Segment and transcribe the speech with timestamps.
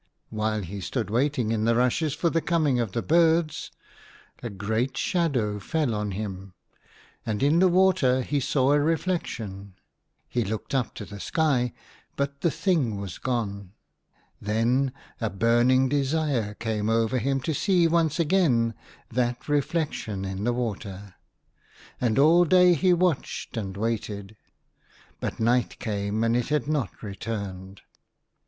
[0.31, 3.69] While he stood waiting in the rushes for the coming of the birds,
[4.41, 6.55] a great shadow fell on him,
[7.23, 9.75] and in the water he saw a reflection.
[10.27, 11.71] He looked up to the sky;
[12.15, 13.73] but the thing was gone.
[14.41, 18.73] Then a burning desire came over him to see once again
[19.09, 21.13] that reflection in the water,
[22.01, 24.35] and all day he watched and waited;
[25.19, 27.45] but night came, and it had not 26 THE HUNTER.
[27.63, 27.81] returned.